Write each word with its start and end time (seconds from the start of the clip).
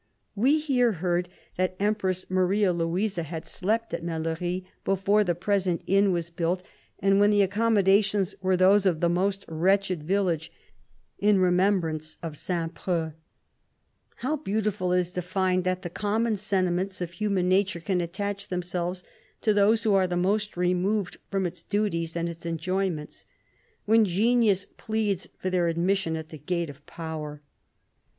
We 0.33 0.57
here 0.57 0.93
heard 0.93 1.29
that 1.57 1.77
the 1.77 1.83
Empress 1.83 2.27
Maria 2.27 2.73
Louisa 2.73 3.21
had 3.21 3.45
slept 3.45 3.93
at 3.93 4.03
Mellerie, 4.03 4.65
118 4.83 4.83
before 4.83 5.23
the 5.23 5.35
present 5.35 5.83
inn 5.85 6.11
was 6.11 6.31
built, 6.31 6.63
and 6.97 7.19
when 7.19 7.29
the 7.29 7.43
accommodations 7.43 8.33
were 8.41 8.57
those 8.57 8.87
of 8.87 8.99
the 8.99 9.09
most 9.09 9.45
wretched 9.47 10.01
village, 10.01 10.51
in 11.19 11.37
re 11.37 11.51
membrance 11.51 12.17
of 12.23 12.35
St. 12.35 12.73
Preux. 12.73 13.13
How 14.15 14.37
beau 14.37 14.59
tiful 14.61 14.91
it 14.91 15.01
is 15.01 15.11
to 15.11 15.21
find 15.21 15.63
that 15.65 15.83
the 15.83 15.89
common 15.91 16.35
sentiments 16.35 16.99
of 16.99 17.11
human 17.11 17.47
nature 17.47 17.79
can 17.79 18.01
attach 18.01 18.47
themselves 18.47 19.03
to 19.41 19.53
those 19.53 19.83
who 19.83 19.93
are 19.93 20.07
the 20.07 20.17
most 20.17 20.57
removed 20.57 21.17
from 21.29 21.45
its 21.45 21.61
duties 21.61 22.15
and 22.15 22.27
its 22.27 22.43
enjoy 22.43 22.89
ments, 22.89 23.25
when 23.85 24.05
Genius 24.05 24.65
pleads 24.77 25.27
for 25.37 25.51
their 25.51 25.67
admission 25.67 26.15
at 26.15 26.29
the 26.29 26.39
gate 26.39 26.71
of 26.71 26.83
Power. 26.87 27.43